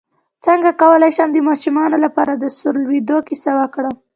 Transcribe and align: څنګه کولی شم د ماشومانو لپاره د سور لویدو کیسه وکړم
څنګه 0.45 0.69
کولی 0.81 1.11
شم 1.17 1.29
د 1.33 1.37
ماشومانو 1.49 1.97
لپاره 2.05 2.31
د 2.35 2.43
سور 2.57 2.75
لویدو 2.83 3.17
کیسه 3.27 3.51
وکړم 3.59 3.95